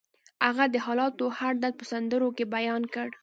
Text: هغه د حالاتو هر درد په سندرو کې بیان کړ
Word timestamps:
هغه 0.45 0.65
د 0.73 0.75
حالاتو 0.85 1.25
هر 1.39 1.53
درد 1.63 1.75
په 1.79 1.85
سندرو 1.91 2.29
کې 2.37 2.45
بیان 2.55 2.83
کړ 2.93 3.07